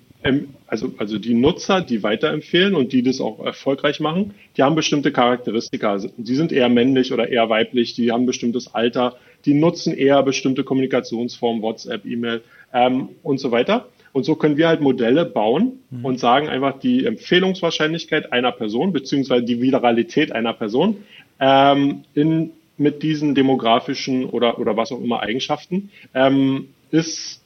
[0.67, 5.13] also, also die Nutzer, die weiterempfehlen und die das auch erfolgreich machen, die haben bestimmte
[5.13, 5.91] Charakteristika.
[5.91, 10.21] Also die sind eher männlich oder eher weiblich, die haben bestimmtes Alter, die nutzen eher
[10.24, 12.41] bestimmte Kommunikationsformen, WhatsApp, E-Mail
[12.74, 13.88] ähm, und so weiter.
[14.15, 16.06] Und so können wir halt Modelle bauen mhm.
[16.06, 21.04] und sagen einfach die Empfehlungswahrscheinlichkeit einer Person beziehungsweise die Viralität einer Person
[21.41, 27.41] ähm, in mit diesen demografischen oder, oder was auch immer Eigenschaften, ähm, ist,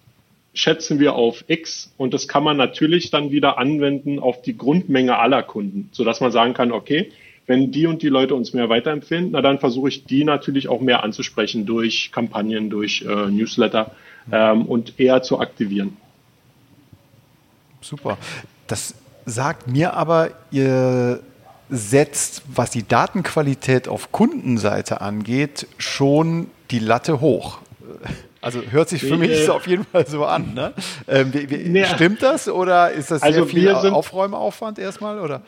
[0.53, 5.17] schätzen wir auf X und das kann man natürlich dann wieder anwenden auf die Grundmenge
[5.17, 7.10] aller Kunden, so dass man sagen kann, okay,
[7.47, 10.82] wenn die und die Leute uns mehr weiterempfehlen, na dann versuche ich die natürlich auch
[10.82, 13.95] mehr anzusprechen durch Kampagnen, durch äh, Newsletter
[14.32, 15.97] ähm, und eher zu aktivieren.
[17.82, 18.18] Super.
[18.68, 18.94] Das
[19.26, 21.22] sagt mir aber, ihr
[21.70, 27.60] setzt, was die Datenqualität auf Kundenseite angeht, schon die Latte hoch.
[28.42, 30.54] Also hört sich für mich äh, auf jeden Fall so an.
[30.54, 30.74] Ne?
[31.08, 31.88] Ähm, wie, wie, ja.
[31.88, 35.20] Stimmt das oder ist das also sehr viel Aufräumaufwand erstmal?
[35.20, 35.42] Oder?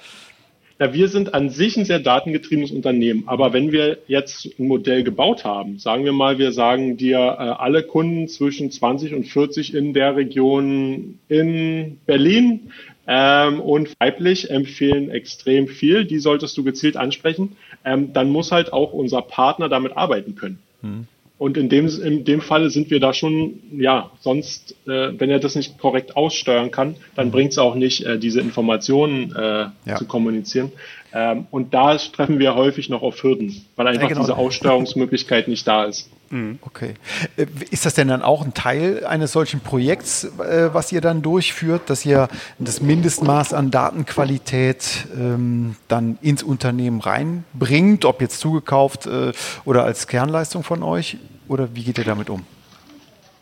[0.81, 3.25] Ja, wir sind an sich ein sehr datengetriebenes Unternehmen.
[3.27, 7.19] Aber wenn wir jetzt ein Modell gebaut haben, sagen wir mal, wir sagen dir, äh,
[7.19, 12.71] alle Kunden zwischen 20 und 40 in der Region in Berlin
[13.05, 16.03] ähm, und weiblich empfehlen extrem viel.
[16.05, 17.55] Die solltest du gezielt ansprechen.
[17.85, 20.57] Ähm, dann muss halt auch unser Partner damit arbeiten können.
[20.81, 21.05] Mhm.
[21.41, 25.39] Und in dem, in dem Falle sind wir da schon, ja, sonst, äh, wenn er
[25.39, 27.31] das nicht korrekt aussteuern kann, dann mhm.
[27.31, 29.95] bringt es auch nicht, äh, diese Informationen äh, ja.
[29.95, 30.71] zu kommunizieren.
[31.11, 34.21] Ähm, und da treffen wir häufig noch auf Hürden, weil einfach ja, genau.
[34.21, 36.11] diese Aussteuerungsmöglichkeit nicht da ist.
[36.31, 36.59] Mhm.
[36.61, 36.93] Okay.
[37.37, 41.21] Äh, ist das denn dann auch ein Teil eines solchen Projekts, äh, was ihr dann
[41.21, 49.05] durchführt, dass ihr das Mindestmaß an Datenqualität ähm, dann ins Unternehmen reinbringt, ob jetzt zugekauft
[49.05, 49.33] äh,
[49.65, 51.17] oder als Kernleistung von euch?
[51.47, 52.43] Oder wie geht ihr damit um?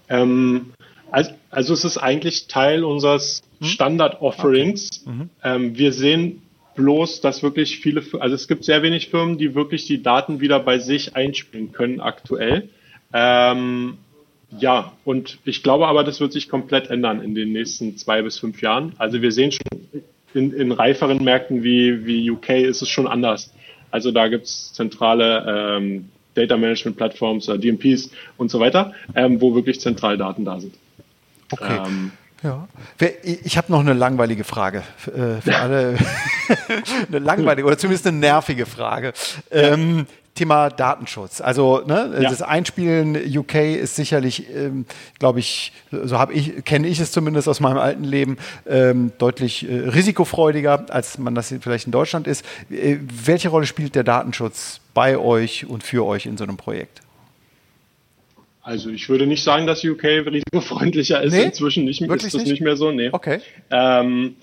[0.09, 0.73] Ähm,
[1.11, 3.67] also, also, es ist eigentlich Teil unseres hm?
[3.67, 5.03] Standard-Offerings.
[5.05, 5.11] Okay.
[5.11, 5.29] Mhm.
[5.43, 6.41] Ähm, wir sehen
[6.75, 10.59] bloß, dass wirklich viele, also es gibt sehr wenig Firmen, die wirklich die Daten wieder
[10.59, 12.69] bei sich einspielen können aktuell.
[13.13, 13.97] Ähm,
[14.57, 18.39] ja, und ich glaube aber, das wird sich komplett ändern in den nächsten zwei bis
[18.39, 18.93] fünf Jahren.
[18.97, 20.01] Also wir sehen schon
[20.33, 23.53] in, in reiferen Märkten wie, wie UK ist es schon anders.
[23.91, 29.55] Also da gibt's zentrale ähm, Data Management Plattforms, äh, DMPs und so weiter, ähm, wo
[29.55, 30.75] wirklich Zentraldaten da sind.
[31.51, 31.79] Okay.
[31.85, 32.11] Ähm,
[32.43, 32.67] ja.
[33.43, 35.97] Ich habe noch eine langweilige Frage äh, für alle.
[37.07, 39.13] eine langweilige oder zumindest eine nervige Frage.
[39.51, 40.05] Ähm,
[40.39, 41.41] Thema Datenschutz.
[41.41, 42.29] Also ne, ja.
[42.29, 44.85] das Einspielen UK ist sicherlich, ähm,
[45.19, 49.69] glaube ich, so habe ich kenne ich es zumindest aus meinem alten Leben ähm, deutlich
[49.69, 52.45] äh, risikofreudiger, als man das vielleicht in Deutschland ist.
[52.71, 57.01] Äh, welche Rolle spielt der Datenschutz bei euch und für euch in so einem Projekt?
[58.61, 61.33] Also ich würde nicht sagen, dass UK risikofreundlicher ist.
[61.33, 61.43] Nee?
[61.43, 62.47] Inzwischen nicht, ist das nicht?
[62.47, 62.91] nicht mehr so.
[62.91, 63.09] Nee.
[63.11, 63.41] Okay.
[63.71, 64.37] Ähm,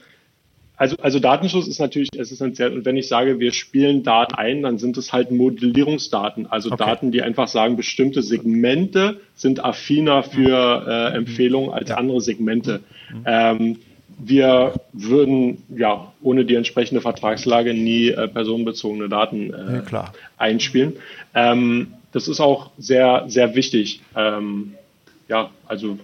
[0.77, 2.73] also, also Datenschutz ist natürlich essentiell.
[2.73, 6.47] Und wenn ich sage, wir spielen Daten ein, dann sind es halt Modellierungsdaten.
[6.47, 6.85] Also okay.
[6.85, 11.17] Daten, die einfach sagen, bestimmte Segmente sind affiner für äh, mhm.
[11.17, 11.97] Empfehlungen als ja.
[11.97, 12.81] andere Segmente.
[13.11, 13.23] Mhm.
[13.27, 13.77] Ähm,
[14.19, 20.95] wir würden ja ohne die entsprechende Vertragslage nie äh, personenbezogene Daten äh, ja, einspielen.
[21.35, 24.01] Ähm, das ist auch sehr, sehr wichtig.
[24.15, 24.75] Ähm,
[25.29, 25.99] ja, also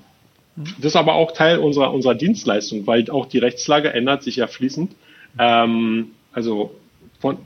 [0.56, 4.46] das ist aber auch Teil unserer, unserer Dienstleistung, weil auch die Rechtslage ändert sich ja
[4.46, 4.94] fließend.
[5.38, 6.74] Ähm, also
[7.20, 7.38] von,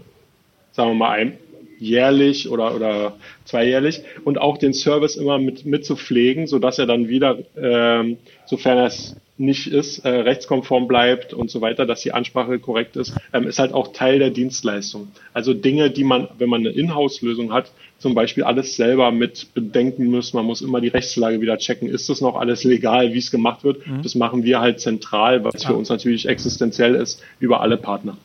[0.72, 1.38] sagen wir mal, ein,
[1.78, 6.86] jährlich oder, oder zweijährlich und auch den Service immer mit, mit zu pflegen, sodass er
[6.86, 12.12] dann wieder, ähm, sofern es nicht ist, äh, rechtskonform bleibt und so weiter, dass die
[12.12, 15.08] Ansprache korrekt ist, ähm, ist halt auch Teil der Dienstleistung.
[15.34, 20.06] Also Dinge, die man, wenn man eine Inhouse-Lösung hat, zum Beispiel alles selber mit bedenken
[20.06, 20.32] muss.
[20.32, 21.88] Man muss immer die Rechtslage wieder checken.
[21.88, 23.86] Ist das noch alles legal, wie es gemacht wird?
[23.86, 24.02] Mhm.
[24.02, 25.70] Das machen wir halt zentral, was ja.
[25.70, 28.16] für uns natürlich existenziell ist, über alle Partner.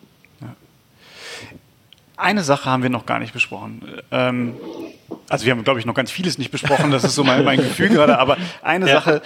[2.22, 3.82] Eine Sache haben wir noch gar nicht besprochen.
[4.12, 4.54] Ähm,
[5.28, 6.92] also wir haben, glaube ich, noch ganz vieles nicht besprochen.
[6.92, 8.20] Das ist so mein, mein Gefühl gerade.
[8.20, 8.94] Aber eine ja.
[8.94, 9.24] Sache,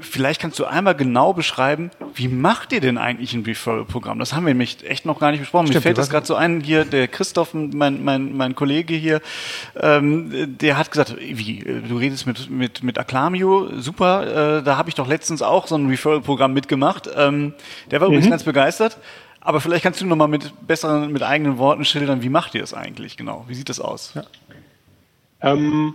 [0.00, 4.18] Vielleicht kannst du einmal genau beschreiben, wie macht ihr denn eigentlich ein Referral-Programm?
[4.18, 5.66] Das haben wir nämlich echt noch gar nicht besprochen.
[5.66, 9.20] Stimmt, Mir fällt das gerade so ein, hier der Christoph, mein, mein, mein Kollege hier,
[9.80, 14.88] ähm, der hat gesagt, wie, du redest mit, mit, mit Acclamio, super, äh, da habe
[14.88, 17.08] ich doch letztens auch so ein Referral-Programm mitgemacht.
[17.16, 17.54] Ähm,
[17.90, 18.14] der war mhm.
[18.14, 18.98] übrigens ganz begeistert.
[19.40, 22.62] Aber vielleicht kannst du noch mal mit besseren, mit eigenen Worten schildern, wie macht ihr
[22.62, 23.44] es eigentlich genau?
[23.48, 24.12] Wie sieht das aus?
[24.14, 24.24] Ja.
[25.40, 25.94] Ähm,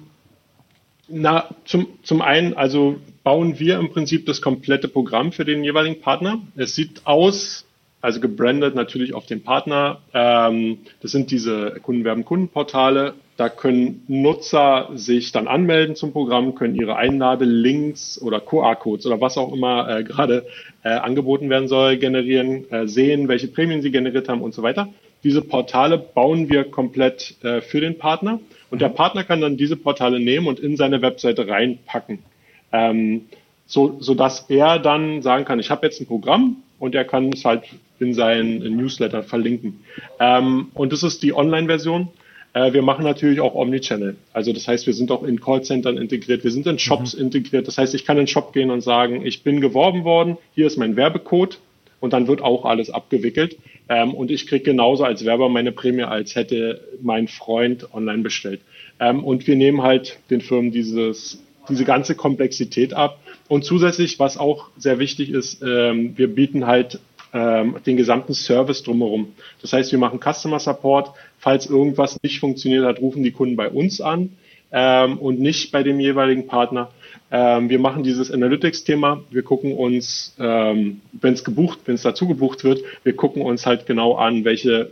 [1.08, 6.02] na, zum, zum einen, also bauen wir im Prinzip das komplette Programm für den jeweiligen
[6.02, 6.42] Partner.
[6.56, 7.66] Es sieht aus
[8.04, 10.02] also gebrandet natürlich auf den Partner.
[10.14, 13.14] Ähm, das sind diese Kundenwerben-Kundenportale.
[13.38, 19.38] Da können Nutzer sich dann anmelden zum Programm, können ihre Einladelinks oder QR-Codes oder was
[19.38, 20.46] auch immer äh, gerade
[20.84, 24.90] äh, angeboten werden soll, generieren, äh, sehen, welche Prämien sie generiert haben und so weiter.
[25.24, 29.78] Diese Portale bauen wir komplett äh, für den Partner und der Partner kann dann diese
[29.78, 32.20] Portale nehmen und in seine Webseite reinpacken,
[32.74, 33.26] ähm,
[33.66, 37.32] so, so dass er dann sagen kann, ich habe jetzt ein Programm und er kann
[37.32, 37.64] es halt
[38.00, 39.80] in seinen Newsletter verlinken.
[40.20, 42.10] Ähm, und das ist die Online-Version.
[42.54, 44.18] Äh, wir machen natürlich auch Omnichannel.
[44.34, 47.24] Also das heißt, wir sind auch in Callcentern integriert, wir sind in Shops mhm.
[47.24, 47.68] integriert.
[47.68, 50.68] Das heißt, ich kann in den Shop gehen und sagen, ich bin geworben worden, hier
[50.68, 51.60] ist mein Werbecode
[52.00, 53.58] und dann wird auch alles abgewickelt.
[53.90, 58.62] Ähm, und ich kriege genauso als Werber meine Prämie, als hätte mein Freund online bestellt.
[59.00, 63.20] Ähm, und wir nehmen halt den Firmen dieses, diese ganze Komplexität ab.
[63.48, 67.00] Und zusätzlich, was auch sehr wichtig ist, ähm, wir bieten halt
[67.34, 69.34] ähm, den gesamten Service drumherum.
[69.62, 71.12] Das heißt, wir machen Customer Support.
[71.40, 74.38] Falls irgendwas nicht funktioniert hat, rufen die Kunden bei uns an
[74.72, 76.90] ähm, und nicht bei dem jeweiligen Partner.
[77.32, 79.24] Ähm, wir machen dieses Analytics-Thema.
[79.32, 83.66] Wir gucken uns, ähm, wenn es gebucht, wenn es dazu gebucht wird, wir gucken uns
[83.66, 84.92] halt genau an, welche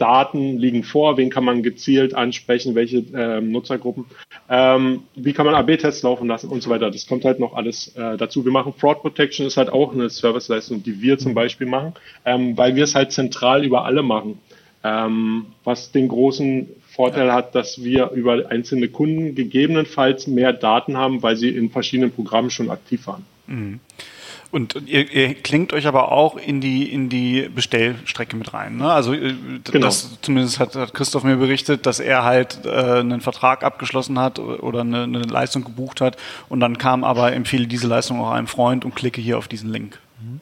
[0.00, 4.06] Daten liegen vor, wen kann man gezielt ansprechen, welche ähm, Nutzergruppen,
[4.48, 6.90] ähm, wie kann man AB-Tests laufen lassen und so weiter.
[6.90, 8.44] Das kommt halt noch alles äh, dazu.
[8.44, 11.92] Wir machen Fraud Protection, ist halt auch eine Serviceleistung, die wir zum Beispiel machen,
[12.24, 14.38] ähm, weil wir es halt zentral über alle machen.
[14.82, 21.22] Ähm, was den großen Vorteil hat, dass wir über einzelne Kunden gegebenenfalls mehr Daten haben,
[21.22, 23.26] weil sie in verschiedenen Programmen schon aktiv waren.
[23.46, 23.80] Mhm.
[24.52, 28.78] Und ihr, ihr klingt euch aber auch in die, in die Bestellstrecke mit rein.
[28.78, 28.90] Ne?
[28.90, 29.34] Also äh,
[29.64, 29.86] genau.
[29.86, 34.40] das zumindest hat, hat Christoph mir berichtet, dass er halt äh, einen Vertrag abgeschlossen hat
[34.40, 36.16] oder eine, eine Leistung gebucht hat
[36.48, 39.70] und dann kam aber, empfehle diese Leistung auch einem Freund und klicke hier auf diesen
[39.70, 40.00] Link.
[40.20, 40.40] Mhm.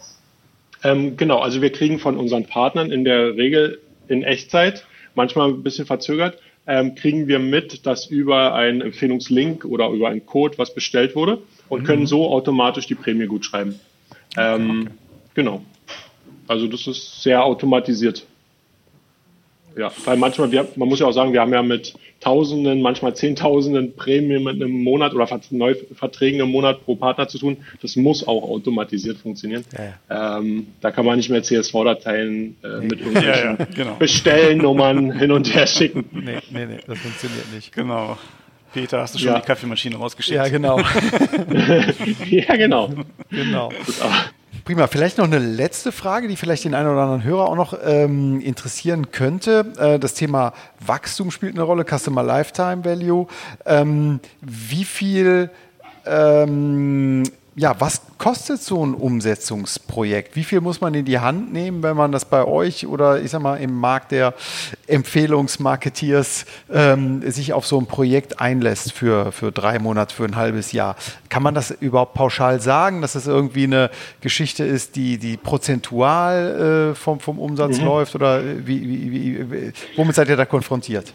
[0.85, 5.63] Ähm, genau, also wir kriegen von unseren Partnern in der Regel in Echtzeit, manchmal ein
[5.63, 10.75] bisschen verzögert, ähm, kriegen wir mit, dass über einen Empfehlungslink oder über einen Code was
[10.75, 11.87] bestellt wurde und mhm.
[11.87, 13.81] können so automatisch die Prämie gut schreiben.
[14.37, 14.91] Ähm, okay.
[15.35, 15.63] Genau.
[16.47, 18.25] Also das ist sehr automatisiert.
[19.77, 23.15] Ja, weil manchmal, wir, man muss ja auch sagen, wir haben ja mit Tausenden, manchmal
[23.15, 27.59] Zehntausenden Prämien mit einem Monat oder Neuverträgen im Monat pro Partner zu tun.
[27.81, 29.65] Das muss auch automatisiert funktionieren.
[29.73, 30.39] Ja, ja.
[30.39, 33.95] Ähm, da kann man nicht mehr CSV-Dateien äh, mit irgendwelchen ja, genau.
[34.01, 36.07] Bestellnummern hin und her schicken.
[36.11, 37.73] Nee, nee, nee, das funktioniert nicht.
[37.73, 38.19] Genau.
[38.81, 39.41] Peter, hast du schon ja.
[39.41, 40.37] die Kaffeemaschine rausgeschickt?
[40.37, 40.79] Ja, genau.
[42.29, 42.91] ja, genau.
[43.31, 43.71] genau.
[44.65, 44.87] Prima.
[44.87, 48.41] Vielleicht noch eine letzte Frage, die vielleicht den einen oder anderen Hörer auch noch ähm,
[48.41, 49.73] interessieren könnte.
[49.79, 53.27] Äh, das Thema Wachstum spielt eine Rolle, Customer Lifetime Value.
[53.67, 55.51] Ähm, wie viel
[56.07, 57.25] ähm,
[57.59, 60.37] ja, was kostet so ein Umsetzungsprojekt?
[60.37, 63.33] Wie viel muss man in die Hand nehmen, wenn man das bei euch oder ich
[63.33, 64.35] sag mal im Markt der
[64.87, 70.71] Empfehlungsmarketeers ähm, sich auf so ein Projekt einlässt für, für drei Monate, für ein halbes
[70.71, 70.95] Jahr?
[71.31, 73.91] Kann man das überhaupt pauschal sagen, dass das irgendwie eine
[74.21, 77.87] Geschichte ist, die, die prozentual äh, vom, vom Umsatz mhm.
[77.87, 81.13] läuft oder wie, wie, wie, womit seid ihr da konfrontiert?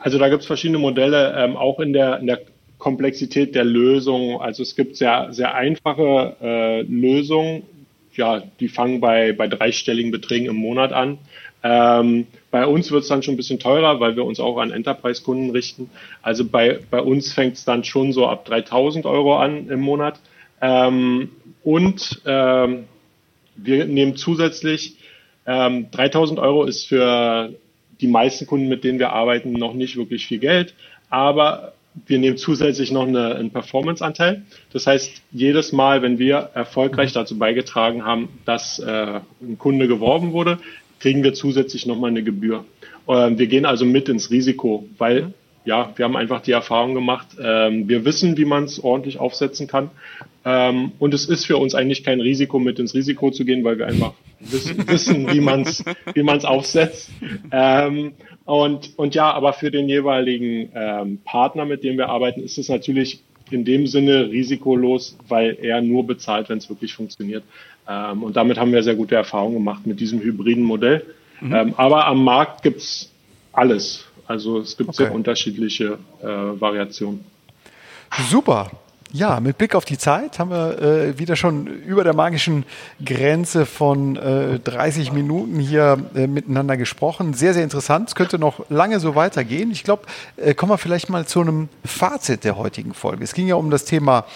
[0.00, 2.40] Also da gibt es verschiedene Modelle, ähm, auch in der, in der
[2.78, 4.40] Komplexität der Lösung.
[4.40, 7.62] Also es gibt sehr, sehr einfache äh, Lösungen,
[8.14, 11.18] ja, die fangen bei, bei dreistelligen Beträgen im Monat an.
[11.62, 14.70] Ähm, bei uns wird es dann schon ein bisschen teurer, weil wir uns auch an
[14.70, 15.90] Enterprise-Kunden richten.
[16.22, 20.20] Also bei, bei uns fängt es dann schon so ab 3000 Euro an im Monat.
[20.60, 21.30] Ähm,
[21.64, 22.84] und ähm,
[23.56, 24.96] wir nehmen zusätzlich,
[25.46, 27.52] ähm, 3000 Euro ist für
[28.00, 30.74] die meisten Kunden, mit denen wir arbeiten, noch nicht wirklich viel Geld.
[31.10, 31.72] Aber
[32.06, 34.42] wir nehmen zusätzlich noch eine, einen Performance-Anteil.
[34.72, 40.32] Das heißt, jedes Mal, wenn wir erfolgreich dazu beigetragen haben, dass äh, ein Kunde geworben
[40.32, 40.58] wurde,
[41.00, 42.64] kriegen wir zusätzlich nochmal eine Gebühr.
[43.08, 45.32] Ähm, wir gehen also mit ins Risiko, weil
[45.64, 49.66] ja, wir haben einfach die Erfahrung gemacht, ähm, wir wissen, wie man es ordentlich aufsetzen
[49.66, 49.90] kann.
[50.50, 53.78] Ähm, und es ist für uns eigentlich kein Risiko, mit ins Risiko zu gehen, weil
[53.78, 55.84] wir einfach wissen, wie man es
[56.14, 57.10] wie man's aufsetzt.
[57.52, 58.12] Ähm,
[58.46, 62.70] und, und ja, aber für den jeweiligen ähm, Partner, mit dem wir arbeiten, ist es
[62.70, 67.44] natürlich in dem Sinne risikolos, weil er nur bezahlt, wenn es wirklich funktioniert.
[67.86, 71.04] Ähm, und damit haben wir sehr gute Erfahrungen gemacht mit diesem hybriden Modell.
[71.42, 71.54] Mhm.
[71.54, 73.10] Ähm, aber am Markt gibt's
[73.52, 74.06] alles.
[74.26, 75.04] Also es gibt okay.
[75.04, 77.22] sehr unterschiedliche äh, Variationen.
[78.30, 78.70] Super.
[79.10, 82.66] Ja, mit Blick auf die Zeit haben wir äh, wieder schon über der magischen
[83.02, 87.32] Grenze von äh, 30 Minuten hier äh, miteinander gesprochen.
[87.32, 88.10] Sehr, sehr interessant.
[88.10, 89.70] Es könnte noch lange so weitergehen.
[89.70, 90.02] Ich glaube,
[90.36, 93.24] äh, kommen wir vielleicht mal zu einem Fazit der heutigen Folge.
[93.24, 94.26] Es ging ja um das Thema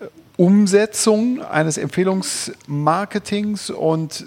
[0.00, 0.06] äh,
[0.38, 4.24] Umsetzung eines Empfehlungsmarketings und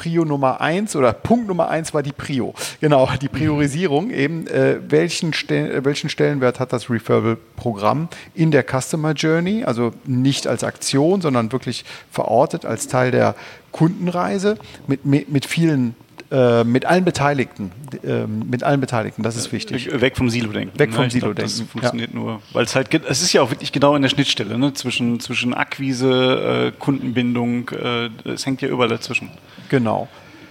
[0.00, 2.54] Prio Nummer eins oder Punkt Nummer eins war die Prio.
[2.80, 4.46] Genau, die Priorisierung eben.
[4.46, 9.62] Äh, welchen, Stel welchen Stellenwert hat das Referral-Programm in der Customer Journey?
[9.64, 13.34] Also nicht als Aktion, sondern wirklich verortet als Teil der
[13.72, 15.94] Kundenreise mit, mit vielen
[16.30, 17.72] äh, mit allen Beteiligten,
[18.04, 20.00] äh, mit allen Beteiligten, das ist wichtig.
[20.00, 20.78] Weg vom Silo-Denken.
[20.78, 21.42] Weg vom Silo-Denken.
[21.42, 22.18] Das funktioniert ja.
[22.18, 24.72] nur, weil es halt, es ist ja auch wirklich genau in der Schnittstelle, ne?
[24.72, 29.30] zwischen, zwischen Akquise, äh, Kundenbindung, äh, es hängt ja überall dazwischen.
[29.68, 30.08] Genau.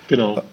[0.09, 0.43] Genau.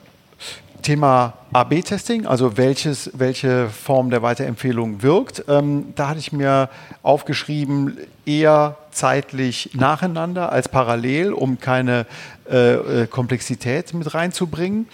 [0.82, 5.44] Thema AB-Testing, also welches, welche Form der Weiterempfehlung wirkt.
[5.48, 6.68] Ähm, da hatte ich mir
[7.02, 12.06] aufgeschrieben, eher zeitlich nacheinander als parallel, um keine
[12.50, 14.88] äh, äh, Komplexität mit reinzubringen.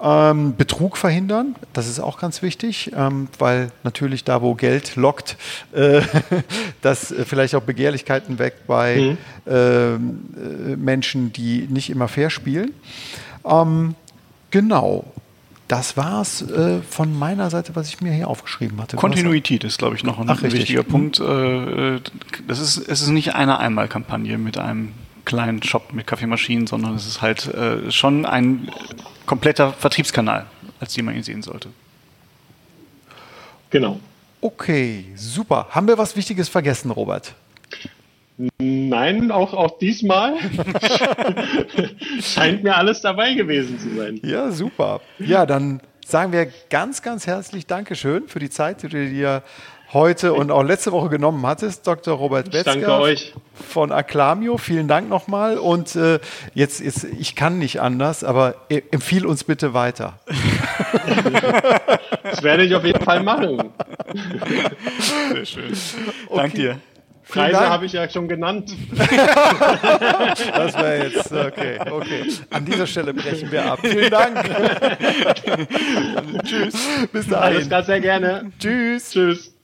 [0.00, 5.36] Ähm, Betrug verhindern, das ist auch ganz wichtig, ähm, weil natürlich da, wo Geld lockt,
[5.72, 6.02] äh,
[6.82, 9.18] dass äh, vielleicht auch Begehrlichkeiten weckt bei mhm.
[9.46, 12.72] Ähm, äh, Menschen, die nicht immer fair spielen.
[13.44, 13.94] Ähm,
[14.54, 15.04] genau.
[15.66, 18.96] Das war es äh, von meiner Seite, was ich mir hier aufgeschrieben hatte.
[18.96, 20.88] Kontinuität ist, glaube ich, noch ein Ach, wichtiger richtig.
[20.88, 21.18] Punkt.
[21.18, 22.00] Äh,
[22.46, 24.92] das ist, es ist nicht eine Einmalkampagne mit einem
[25.24, 28.68] kleinen Shop mit Kaffeemaschinen, sondern es ist halt äh, schon ein
[29.26, 30.46] kompletter Vertriebskanal,
[30.78, 31.70] als den man ihn sehen sollte.
[33.70, 33.98] Genau.
[34.40, 35.68] Okay, super.
[35.70, 37.34] Haben wir was Wichtiges vergessen, Robert?
[38.58, 40.34] Nein, auch, auch diesmal
[42.20, 44.20] scheint mir alles dabei gewesen zu sein.
[44.24, 45.00] Ja, super.
[45.20, 49.42] Ja, dann sagen wir ganz, ganz herzlich Dankeschön für die Zeit, die du dir
[49.92, 52.16] heute und auch letzte Woche genommen hattest, Dr.
[52.16, 53.32] Robert Wetzger Danke euch.
[53.54, 54.58] von Acclamio.
[54.58, 55.56] Vielen Dank nochmal.
[55.56, 56.18] Und äh,
[56.54, 60.18] jetzt ist, ich kann nicht anders, aber e, empfiehl uns bitte weiter.
[62.24, 63.70] das werde ich auf jeden Fall machen.
[65.32, 65.72] Sehr schön.
[66.26, 66.36] Okay.
[66.36, 66.80] Dank dir.
[67.28, 68.72] Preise habe ich ja schon genannt.
[68.96, 72.24] das wäre jetzt, okay, okay.
[72.50, 73.78] An dieser Stelle brechen wir ab.
[73.82, 74.36] Vielen Dank.
[76.44, 76.74] Tschüss.
[77.12, 77.56] Bis dahin.
[77.56, 78.52] Alles klar, sehr gerne.
[78.58, 79.10] Tschüss.
[79.10, 79.54] Tschüss.